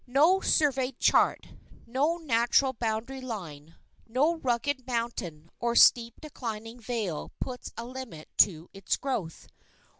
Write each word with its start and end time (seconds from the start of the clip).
No 0.07 0.39
surveyed 0.41 0.97
chart, 0.99 1.45
no 1.85 2.17
natural 2.17 2.73
boundary 2.73 3.21
line, 3.21 3.75
no 4.07 4.37
rugged 4.37 4.87
mountain 4.87 5.51
or 5.59 5.75
steep 5.75 6.19
declining 6.19 6.79
vale 6.79 7.31
puts 7.39 7.71
a 7.77 7.85
limit 7.85 8.27
to 8.37 8.67
its 8.73 8.97
growth. 8.97 9.47